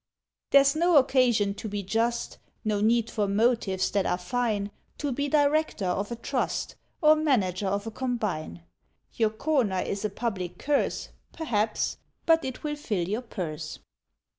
There's 0.49 0.75
no 0.75 0.95
occasion 0.97 1.53
to 1.53 1.69
be 1.69 1.83
Just, 1.83 2.39
No 2.65 2.81
need 2.81 3.11
for 3.11 3.27
motives 3.27 3.91
that 3.91 4.07
are 4.07 4.17
fine, 4.17 4.71
To 4.97 5.11
be 5.11 5.29
Director 5.29 5.85
of 5.85 6.11
a 6.11 6.15
Trust, 6.15 6.75
Or 7.03 7.15
Manager 7.15 7.67
of 7.67 7.85
a 7.85 7.91
Combine; 7.91 8.63
Your 9.13 9.29
corner 9.29 9.77
is 9.79 10.03
a 10.03 10.09
public 10.09 10.57
curse, 10.57 11.09
Perhaps; 11.33 11.97
but 12.25 12.43
it 12.43 12.63
will 12.63 12.77
fill 12.77 13.07
your 13.07 13.21
purse. 13.21 13.77